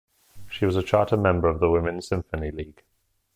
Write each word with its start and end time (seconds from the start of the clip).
She 0.49 0.65
was 0.65 0.75
a 0.75 0.81
charter 0.81 1.15
member 1.15 1.47
of 1.47 1.59
the 1.59 1.69
Women's 1.69 2.07
Symphony 2.07 2.49
League. 2.49 2.81